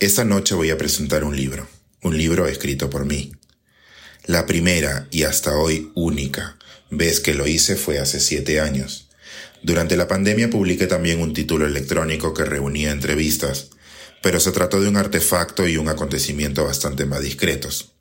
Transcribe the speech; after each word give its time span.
Esta 0.00 0.24
noche 0.24 0.56
voy 0.56 0.70
a 0.70 0.76
presentar 0.76 1.22
un 1.22 1.36
libro, 1.36 1.68
un 2.06 2.16
libro 2.16 2.46
escrito 2.46 2.88
por 2.88 3.04
mí. 3.04 3.32
La 4.26 4.46
primera 4.46 5.08
y 5.10 5.24
hasta 5.24 5.56
hoy 5.56 5.90
única 5.96 6.56
vez 6.88 7.18
que 7.18 7.34
lo 7.34 7.48
hice 7.48 7.74
fue 7.74 7.98
hace 7.98 8.20
siete 8.20 8.60
años. 8.60 9.08
Durante 9.62 9.96
la 9.96 10.06
pandemia 10.06 10.48
publiqué 10.48 10.86
también 10.86 11.20
un 11.20 11.32
título 11.32 11.66
electrónico 11.66 12.32
que 12.32 12.44
reunía 12.44 12.92
entrevistas, 12.92 13.70
pero 14.22 14.38
se 14.38 14.52
trató 14.52 14.80
de 14.80 14.88
un 14.88 14.96
artefacto 14.96 15.66
y 15.66 15.78
un 15.78 15.88
acontecimiento 15.88 16.64
bastante 16.64 17.06
más 17.06 17.22
discretos. 17.22 17.92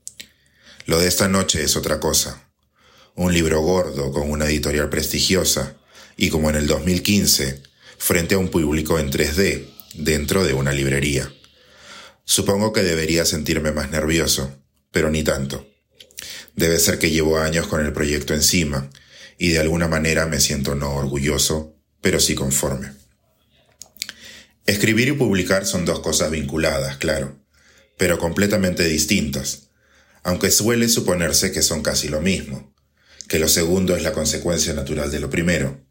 Lo 0.85 0.99
de 0.99 1.07
esta 1.07 1.27
noche 1.27 1.63
es 1.63 1.75
otra 1.75 1.99
cosa. 1.99 2.47
Un 3.15 3.33
libro 3.33 3.61
gordo 3.61 4.11
con 4.11 4.29
una 4.29 4.45
editorial 4.45 4.89
prestigiosa 4.89 5.77
y 6.15 6.29
como 6.29 6.51
en 6.51 6.57
el 6.57 6.67
2015, 6.67 7.63
frente 7.97 8.35
a 8.35 8.37
un 8.37 8.49
público 8.49 8.99
en 8.99 9.09
3D, 9.09 9.65
dentro 9.95 10.43
de 10.43 10.53
una 10.53 10.73
librería. 10.73 11.31
Supongo 12.25 12.73
que 12.73 12.83
debería 12.83 13.23
sentirme 13.23 13.71
más 13.71 13.91
nervioso, 13.91 14.61
pero 14.91 15.09
ni 15.09 15.23
tanto. 15.23 15.67
Debe 16.55 16.79
ser 16.79 16.99
que 16.99 17.11
llevo 17.11 17.37
años 17.37 17.67
con 17.67 17.85
el 17.85 17.93
proyecto 17.93 18.33
encima, 18.33 18.89
y 19.37 19.49
de 19.49 19.59
alguna 19.59 19.87
manera 19.87 20.25
me 20.25 20.39
siento 20.39 20.75
no 20.75 20.95
orgulloso, 20.95 21.75
pero 22.01 22.19
sí 22.19 22.35
conforme. 22.35 22.91
Escribir 24.65 25.09
y 25.09 25.11
publicar 25.13 25.65
son 25.65 25.85
dos 25.85 25.99
cosas 25.99 26.31
vinculadas, 26.31 26.97
claro, 26.97 27.39
pero 27.97 28.17
completamente 28.17 28.83
distintas, 28.85 29.69
aunque 30.23 30.49
suele 30.49 30.89
suponerse 30.89 31.51
que 31.51 31.61
son 31.61 31.83
casi 31.83 32.09
lo 32.09 32.19
mismo, 32.19 32.73
que 33.27 33.37
lo 33.37 33.47
segundo 33.47 33.95
es 33.95 34.01
la 34.01 34.11
consecuencia 34.11 34.73
natural 34.73 35.11
de 35.11 35.19
lo 35.19 35.29
primero, 35.29 35.85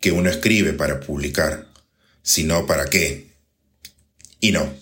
que 0.00 0.10
uno 0.12 0.30
escribe 0.30 0.72
para 0.72 0.98
publicar, 1.00 1.68
sino 2.22 2.66
para 2.66 2.86
qué. 2.86 3.36
Y 4.40 4.52
no. 4.52 4.72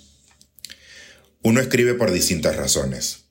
Uno 1.43 1.61
escribe 1.61 1.95
por 1.95 2.11
distintas 2.11 2.57
razones. 2.57 3.25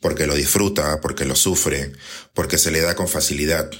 Porque 0.00 0.26
lo 0.26 0.34
disfruta, 0.34 1.00
porque 1.00 1.24
lo 1.24 1.36
sufre, 1.36 1.92
porque 2.34 2.58
se 2.58 2.70
le 2.70 2.80
da 2.80 2.96
con 2.96 3.08
facilidad, 3.08 3.70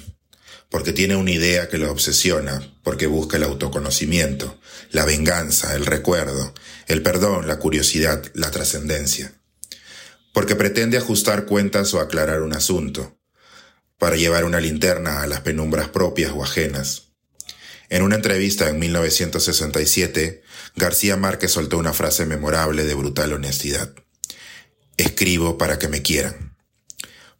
porque 0.72 0.92
tiene 0.92 1.16
una 1.16 1.32
idea 1.32 1.68
que 1.68 1.78
lo 1.78 1.90
obsesiona, 1.90 2.62
porque 2.82 3.06
busca 3.06 3.36
el 3.36 3.42
autoconocimiento, 3.42 4.58
la 4.90 5.04
venganza, 5.04 5.74
el 5.74 5.84
recuerdo, 5.84 6.54
el 6.86 7.02
perdón, 7.02 7.46
la 7.46 7.58
curiosidad, 7.58 8.24
la 8.34 8.50
trascendencia. 8.50 9.34
Porque 10.32 10.56
pretende 10.56 10.96
ajustar 10.96 11.44
cuentas 11.44 11.92
o 11.92 12.00
aclarar 12.00 12.42
un 12.42 12.54
asunto, 12.54 13.18
para 13.98 14.16
llevar 14.16 14.44
una 14.44 14.60
linterna 14.60 15.22
a 15.22 15.26
las 15.26 15.42
penumbras 15.42 15.88
propias 15.88 16.32
o 16.34 16.42
ajenas. 16.42 17.11
En 17.92 18.00
una 18.00 18.16
entrevista 18.16 18.70
en 18.70 18.78
1967, 18.78 20.42
García 20.76 21.18
Márquez 21.18 21.50
soltó 21.50 21.76
una 21.76 21.92
frase 21.92 22.24
memorable 22.24 22.84
de 22.84 22.94
brutal 22.94 23.34
honestidad. 23.34 23.92
Escribo 24.96 25.58
para 25.58 25.78
que 25.78 25.88
me 25.88 26.00
quieran. 26.00 26.56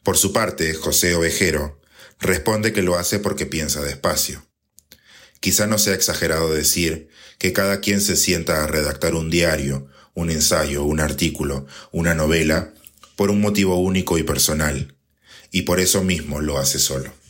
Por 0.02 0.18
su 0.18 0.34
parte, 0.34 0.74
José 0.74 1.14
Ovejero 1.14 1.80
responde 2.20 2.74
que 2.74 2.82
lo 2.82 2.98
hace 2.98 3.18
porque 3.18 3.46
piensa 3.46 3.80
despacio. 3.80 4.46
Quizá 5.40 5.66
no 5.66 5.78
sea 5.78 5.94
exagerado 5.94 6.52
decir 6.52 7.08
que 7.38 7.54
cada 7.54 7.80
quien 7.80 8.02
se 8.02 8.14
sienta 8.14 8.62
a 8.62 8.66
redactar 8.66 9.14
un 9.14 9.30
diario, 9.30 9.88
un 10.12 10.28
ensayo, 10.28 10.84
un 10.84 11.00
artículo, 11.00 11.66
una 11.92 12.14
novela, 12.14 12.74
por 13.16 13.30
un 13.30 13.40
motivo 13.40 13.76
único 13.76 14.18
y 14.18 14.22
personal, 14.22 14.98
y 15.50 15.62
por 15.62 15.80
eso 15.80 16.04
mismo 16.04 16.42
lo 16.42 16.58
hace 16.58 16.78
solo. 16.78 17.21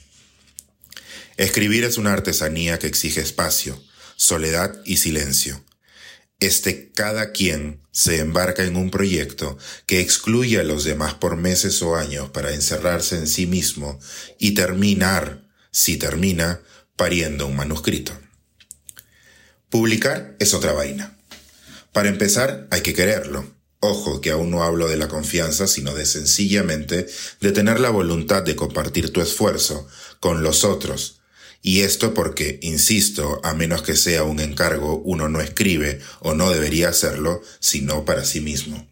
Escribir 1.37 1.85
es 1.85 1.99
una 1.99 2.13
artesanía 2.13 2.79
que 2.79 2.87
exige 2.87 3.21
espacio, 3.21 3.83
soledad 4.17 4.81
y 4.85 4.99
silencio. 4.99 5.65
Este 6.41 6.91
cada 6.93 7.33
quien 7.33 7.81
se 7.93 8.19
embarca 8.19 8.65
en 8.65 8.77
un 8.77 8.91
proyecto 8.91 9.57
que 9.87 10.01
excluye 10.01 10.59
a 10.59 10.65
los 10.65 10.85
demás 10.85 11.15
por 11.15 11.37
meses 11.37 11.81
o 11.83 11.97
años 11.97 12.31
para 12.31 12.53
encerrarse 12.53 13.17
en 13.17 13.27
sí 13.27 13.47
mismo 13.47 14.01
y 14.39 14.53
terminar, 14.53 15.49
si 15.71 15.97
termina, 15.97 16.61
pariendo 16.97 17.47
un 17.47 17.57
manuscrito. 17.57 18.13
Publicar 19.71 20.37
es 20.39 20.53
otra 20.53 20.73
vaina. 20.73 21.17
Para 21.93 22.09
empezar, 22.09 22.67
hay 22.71 22.83
que 22.83 22.95
quererlo. 22.95 23.47
Ojo, 23.81 24.21
que 24.21 24.31
aún 24.31 24.51
no 24.51 24.63
hablo 24.63 24.89
de 24.89 24.97
la 24.97 25.09
confianza, 25.09 25.67
sino 25.67 25.95
de 25.95 26.07
sencillamente 26.07 27.07
de 27.41 27.53
tener 27.53 27.81
la 27.81 27.91
voluntad 27.91 28.43
de 28.43 28.55
compartir 28.55 29.13
tu 29.13 29.21
esfuerzo 29.21 29.89
con 30.21 30.43
los 30.43 30.65
otros, 30.65 31.22
y 31.63 31.83
esto 31.83 32.13
porque, 32.13 32.59
insisto, 32.61 33.41
a 33.45 33.55
menos 33.55 33.83
que 33.83 33.95
sea 33.95 34.25
un 34.25 34.41
encargo, 34.41 34.99
uno 35.05 35.29
no 35.29 35.41
escribe 35.41 36.01
o 36.19 36.35
no 36.35 36.51
debería 36.51 36.89
hacerlo, 36.89 37.41
sino 37.61 38.05
para 38.05 38.25
sí 38.25 38.41
mismo. 38.41 38.91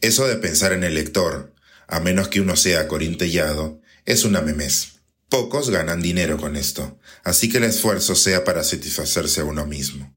Eso 0.00 0.26
de 0.26 0.36
pensar 0.36 0.72
en 0.72 0.84
el 0.84 0.94
lector, 0.94 1.54
a 1.86 2.00
menos 2.00 2.28
que 2.28 2.40
uno 2.40 2.56
sea 2.56 2.88
corintellado, 2.88 3.82
es 4.06 4.24
una 4.24 4.40
memes. 4.40 5.00
Pocos 5.28 5.68
ganan 5.68 6.00
dinero 6.00 6.38
con 6.38 6.56
esto, 6.56 6.98
así 7.24 7.50
que 7.50 7.58
el 7.58 7.64
esfuerzo 7.64 8.16
sea 8.16 8.42
para 8.42 8.64
satisfacerse 8.64 9.42
a 9.42 9.44
uno 9.44 9.66
mismo. 9.66 10.16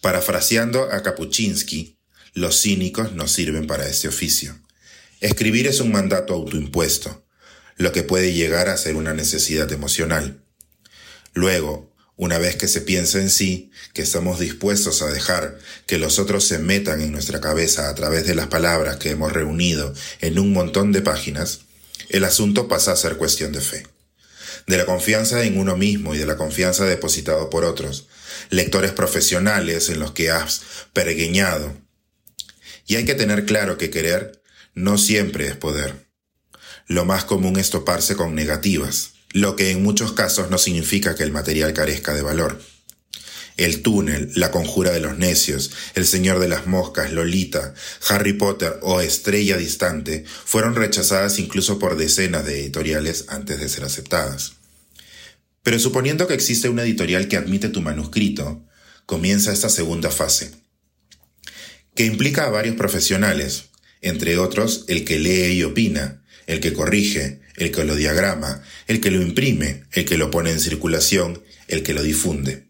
Parafraseando 0.00 0.90
a 0.92 1.02
Kapuczynski, 1.02 1.98
los 2.34 2.60
cínicos 2.60 3.12
no 3.12 3.28
sirven 3.28 3.68
para 3.68 3.86
este 3.86 4.08
oficio. 4.08 4.58
Escribir 5.20 5.68
es 5.68 5.80
un 5.80 5.92
mandato 5.92 6.34
autoimpuesto, 6.34 7.24
lo 7.76 7.92
que 7.92 8.02
puede 8.02 8.34
llegar 8.34 8.68
a 8.68 8.76
ser 8.76 8.96
una 8.96 9.14
necesidad 9.14 9.70
emocional. 9.70 10.43
Luego, 11.34 11.92
una 12.16 12.38
vez 12.38 12.54
que 12.54 12.68
se 12.68 12.80
piensa 12.80 13.18
en 13.18 13.28
sí, 13.28 13.72
que 13.92 14.02
estamos 14.02 14.38
dispuestos 14.38 15.02
a 15.02 15.10
dejar 15.10 15.58
que 15.86 15.98
los 15.98 16.20
otros 16.20 16.46
se 16.46 16.60
metan 16.60 17.00
en 17.00 17.10
nuestra 17.10 17.40
cabeza 17.40 17.88
a 17.88 17.94
través 17.96 18.24
de 18.24 18.36
las 18.36 18.46
palabras 18.46 18.96
que 18.96 19.10
hemos 19.10 19.32
reunido 19.32 19.92
en 20.20 20.38
un 20.38 20.52
montón 20.52 20.92
de 20.92 21.02
páginas, 21.02 21.62
el 22.08 22.24
asunto 22.24 22.68
pasa 22.68 22.92
a 22.92 22.96
ser 22.96 23.16
cuestión 23.16 23.52
de 23.52 23.60
fe. 23.60 23.86
De 24.68 24.76
la 24.76 24.86
confianza 24.86 25.42
en 25.42 25.58
uno 25.58 25.76
mismo 25.76 26.14
y 26.14 26.18
de 26.18 26.26
la 26.26 26.36
confianza 26.36 26.84
depositado 26.84 27.50
por 27.50 27.64
otros, 27.64 28.06
lectores 28.50 28.92
profesionales 28.92 29.88
en 29.88 29.98
los 29.98 30.12
que 30.12 30.30
has 30.30 30.62
peregueñado. 30.92 31.76
Y 32.86 32.94
hay 32.94 33.04
que 33.04 33.14
tener 33.14 33.44
claro 33.44 33.76
que 33.76 33.90
querer 33.90 34.40
no 34.74 34.98
siempre 34.98 35.48
es 35.48 35.56
poder. 35.56 36.06
Lo 36.86 37.04
más 37.04 37.24
común 37.24 37.58
es 37.58 37.70
toparse 37.70 38.14
con 38.14 38.34
negativas 38.34 39.13
lo 39.34 39.56
que 39.56 39.72
en 39.72 39.82
muchos 39.82 40.12
casos 40.12 40.48
no 40.48 40.58
significa 40.58 41.16
que 41.16 41.24
el 41.24 41.32
material 41.32 41.74
carezca 41.74 42.14
de 42.14 42.22
valor. 42.22 42.62
El 43.56 43.82
túnel, 43.82 44.30
La 44.36 44.52
conjura 44.52 44.92
de 44.92 45.00
los 45.00 45.18
necios, 45.18 45.72
El 45.96 46.06
señor 46.06 46.38
de 46.38 46.46
las 46.46 46.68
moscas, 46.68 47.12
Lolita, 47.12 47.74
Harry 48.08 48.34
Potter 48.34 48.78
o 48.82 49.00
Estrella 49.00 49.56
distante 49.56 50.24
fueron 50.44 50.76
rechazadas 50.76 51.40
incluso 51.40 51.80
por 51.80 51.96
decenas 51.96 52.46
de 52.46 52.60
editoriales 52.60 53.24
antes 53.26 53.58
de 53.58 53.68
ser 53.68 53.82
aceptadas. 53.82 54.52
Pero 55.64 55.80
suponiendo 55.80 56.28
que 56.28 56.34
existe 56.34 56.68
una 56.68 56.84
editorial 56.84 57.26
que 57.26 57.36
admite 57.36 57.68
tu 57.70 57.80
manuscrito, 57.82 58.64
comienza 59.04 59.52
esta 59.52 59.68
segunda 59.68 60.12
fase, 60.12 60.52
que 61.96 62.06
implica 62.06 62.46
a 62.46 62.50
varios 62.50 62.76
profesionales, 62.76 63.64
entre 64.00 64.38
otros 64.38 64.84
el 64.86 65.04
que 65.04 65.18
lee 65.18 65.54
y 65.54 65.64
opina, 65.64 66.22
el 66.46 66.60
que 66.60 66.72
corrige, 66.72 67.43
el 67.56 67.70
que 67.70 67.84
lo 67.84 67.94
diagrama, 67.94 68.62
el 68.86 69.00
que 69.00 69.10
lo 69.10 69.22
imprime, 69.22 69.84
el 69.92 70.04
que 70.04 70.18
lo 70.18 70.30
pone 70.30 70.50
en 70.50 70.60
circulación, 70.60 71.42
el 71.68 71.82
que 71.82 71.94
lo 71.94 72.02
difunde. 72.02 72.68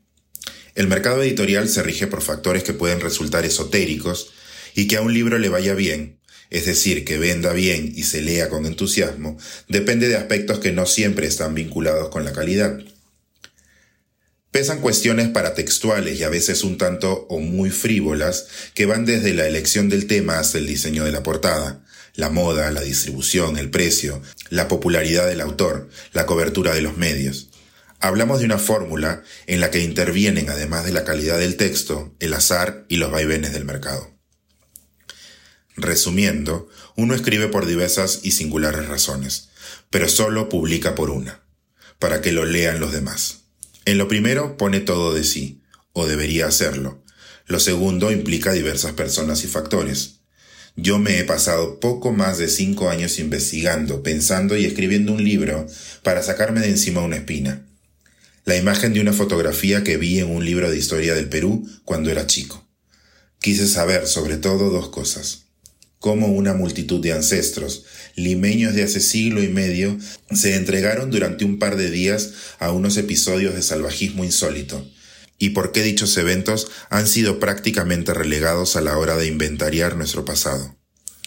El 0.75 0.89
mercado 0.89 1.23
editorial 1.23 1.69
se 1.69 1.83
rige 1.83 2.07
por 2.07 2.23
factores 2.23 2.65
que 2.65 2.73
pueden 2.73 3.01
resultar 3.01 3.45
esotéricos 3.45 4.33
y 4.75 4.89
que 4.89 4.97
a 4.97 5.03
un 5.03 5.15
libro 5.15 5.39
le 5.39 5.49
vaya 5.49 5.75
bien, 5.75 6.19
es 6.51 6.67
decir, 6.67 7.05
que 7.05 7.19
venda 7.19 7.53
bien 7.53 7.93
y 7.95 8.03
se 8.03 8.23
lea 8.23 8.49
con 8.49 8.67
entusiasmo, 8.67 9.39
depende 9.69 10.09
de 10.09 10.17
aspectos 10.17 10.59
que 10.59 10.73
no 10.73 10.87
siempre 10.87 11.27
están 11.27 11.55
vinculados 11.55 12.09
con 12.09 12.25
la 12.25 12.33
calidad. 12.33 12.79
Pesan 14.51 14.81
cuestiones 14.81 15.29
paratextuales 15.29 16.19
y 16.19 16.23
a 16.23 16.29
veces 16.29 16.63
un 16.63 16.79
tanto 16.79 17.27
o 17.29 17.41
muy 17.41 17.71
frívolas 17.71 18.47
que 18.75 18.87
van 18.87 19.05
desde 19.05 19.35
la 19.35 19.47
elección 19.49 19.89
del 19.89 20.07
tema 20.07 20.39
hasta 20.39 20.59
el 20.59 20.67
diseño 20.67 21.05
de 21.05 21.13
la 21.13 21.25
portada, 21.25 21.85
la 22.15 22.31
moda, 22.31 22.71
la 22.71 22.81
distribución, 22.81 23.59
el 23.59 23.71
precio, 23.71 24.23
la 24.51 24.69
popularidad 24.69 25.27
del 25.27 25.41
autor, 25.41 25.89
la 26.13 26.27
cobertura 26.27 26.75
de 26.75 26.83
los 26.83 26.97
medios. 26.97 27.49
Hablamos 28.01 28.41
de 28.41 28.45
una 28.45 28.59
fórmula 28.59 29.23
en 29.47 29.61
la 29.61 29.71
que 29.71 29.81
intervienen, 29.81 30.51
además 30.51 30.85
de 30.85 30.93
la 30.93 31.05
calidad 31.05 31.39
del 31.39 31.57
texto, 31.57 32.15
el 32.21 32.35
azar 32.35 32.85
y 32.89 32.97
los 32.97 33.11
vaivenes 33.11 33.53
del 33.53 33.65
mercado. 33.65 34.15
Resumiendo, 35.77 36.69
uno 36.97 37.15
escribe 37.15 37.49
por 37.49 37.67
diversas 37.67 38.21
y 38.23 38.31
singulares 38.31 38.87
razones, 38.87 39.49
pero 39.91 40.09
solo 40.09 40.49
publica 40.49 40.95
por 40.95 41.11
una, 41.11 41.43
para 41.99 42.21
que 42.21 42.31
lo 42.31 42.45
lean 42.45 42.79
los 42.79 42.93
demás. 42.93 43.45
En 43.85 43.99
lo 43.99 44.07
primero 44.07 44.57
pone 44.57 44.81
todo 44.81 45.13
de 45.13 45.25
sí, 45.25 45.63
o 45.93 46.07
debería 46.07 46.47
hacerlo. 46.47 47.03
Lo 47.47 47.59
segundo 47.59 48.13
implica 48.13 48.53
diversas 48.53 48.93
personas 48.93 49.45
y 49.45 49.49
factores. 49.49 50.21
Yo 50.77 50.99
me 50.99 51.19
he 51.19 51.25
pasado 51.25 51.79
poco 51.81 52.13
más 52.13 52.39
de 52.39 52.49
cinco 52.49 52.91
años 52.91 53.19
investigando, 53.19 54.03
pensando 54.03 54.57
y 54.57 54.65
escribiendo 54.65 55.13
un 55.13 55.23
libro 55.23 55.67
para 56.03 56.23
sacarme 56.23 56.61
de 56.61 56.71
encima 56.71 57.01
una 57.01 57.17
espina. 57.17 57.67
La 58.45 58.57
imagen 58.57 58.93
de 58.93 59.01
una 59.01 59.13
fotografía 59.13 59.85
que 59.85 59.97
vi 59.97 60.19
en 60.19 60.31
un 60.31 60.45
libro 60.45 60.71
de 60.71 60.77
historia 60.77 61.15
del 61.15 61.29
Perú 61.29 61.69
cuando 61.85 62.11
era 62.11 62.27
chico. 62.27 62.67
Quise 63.41 63.69
saber 63.69 64.07
sobre 64.07 64.37
todo 64.37 64.71
dos 64.71 64.89
cosas 64.89 65.45
cómo 66.05 66.27
una 66.27 66.53
multitud 66.53 67.01
de 67.01 67.15
ancestros, 67.15 67.87
limeños 68.15 68.75
de 68.75 68.83
hace 68.83 69.01
siglo 69.01 69.43
y 69.43 69.49
medio, 69.49 69.97
se 70.33 70.55
entregaron 70.55 71.11
durante 71.11 71.47
un 71.47 71.59
par 71.59 71.79
de 71.79 71.91
días 71.91 72.35
a 72.59 72.73
unos 72.73 72.99
episodios 72.99 73.55
de 73.55 73.63
salvajismo 73.63 74.23
insólito, 74.23 74.87
y 75.39 75.51
por 75.51 75.73
qué 75.73 75.83
dichos 75.83 76.17
eventos 76.17 76.69
han 76.91 77.07
sido 77.07 77.41
prácticamente 77.41 78.15
relegados 78.15 78.77
a 78.77 78.81
la 78.81 78.97
hora 78.99 79.17
de 79.17 79.27
inventariar 79.27 79.97
nuestro 79.97 80.25
pasado. 80.25 80.77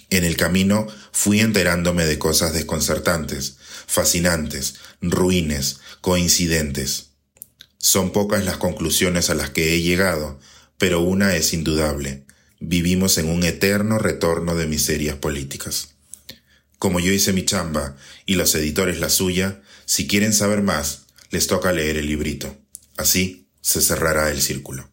En 0.10 0.24
el 0.24 0.38
camino 0.38 0.88
fui 1.12 1.42
enterándome 1.42 2.06
de 2.06 2.18
cosas 2.18 2.54
desconcertantes, 2.54 3.58
fascinantes, 3.88 4.76
ruines, 5.02 5.80
coincidentes. 6.02 7.10
Son 7.78 8.12
pocas 8.12 8.46
las 8.46 8.58
conclusiones 8.58 9.30
a 9.30 9.36
las 9.36 9.50
que 9.50 9.74
he 9.74 9.82
llegado, 9.82 10.40
pero 10.78 11.02
una 11.02 11.36
es 11.36 11.54
indudable 11.54 12.28
vivimos 12.60 13.18
en 13.18 13.30
un 13.30 13.44
eterno 13.44 14.00
retorno 14.00 14.56
de 14.56 14.68
miserias 14.68 15.16
políticas. 15.16 15.96
Como 16.80 17.00
yo 17.00 17.12
hice 17.12 17.34
mi 17.34 17.46
chamba 17.46 17.96
y 18.26 18.36
los 18.36 18.54
editores 18.56 19.00
la 19.00 19.10
suya, 19.10 19.62
si 19.86 20.08
quieren 20.08 20.34
saber 20.34 20.62
más, 20.62 21.08
les 21.32 21.48
toca 21.48 21.72
leer 21.72 21.98
el 21.98 22.08
librito. 22.08 22.56
Así 22.98 23.47
se 23.68 23.82
cerrará 23.82 24.32
el 24.32 24.42
círculo. 24.42 24.90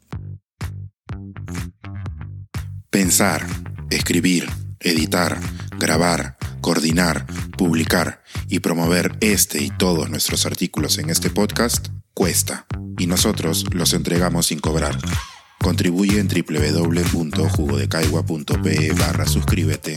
Pensar, 2.91 3.47
escribir, 3.91 4.51
editar, 4.81 5.39
grabar, 5.79 6.37
coordinar, 6.61 7.25
publicar 7.57 8.25
y 8.49 8.59
promover 8.59 9.17
este 9.21 9.63
y 9.63 9.71
todos 9.71 10.11
nuestros 10.11 10.45
artículos 10.45 10.99
en 10.99 11.11
este 11.11 11.31
podcast 11.31 11.87
cuesta, 12.15 12.67
y 12.99 13.07
nosotros 13.07 13.65
los 13.73 13.93
entregamos 13.93 14.47
sin 14.47 14.59
cobrar. 14.59 14.99
Contribuye 15.61 16.19
en 16.19 16.27
www.jugodecaigua.pe 16.27 18.93
barra 18.99 19.27
suscríbete 19.27 19.95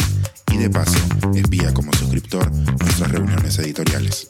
y 0.54 0.58
de 0.58 0.70
paso 0.70 1.00
envía 1.34 1.74
como 1.74 1.92
suscriptor 1.94 2.52
nuestras 2.52 3.12
reuniones 3.12 3.58
editoriales. 3.58 4.30